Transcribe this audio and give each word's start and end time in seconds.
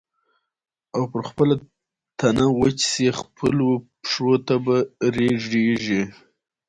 او 0.95 1.01
پر 1.11 1.21
خپله 1.29 1.55
تنه 2.19 2.45
وچ 2.59 2.79
سې 2.91 3.07
خپلو 3.19 3.69
پښو 4.01 4.31
ته 4.47 4.55
به 4.65 4.75
رژېږې 5.15 6.03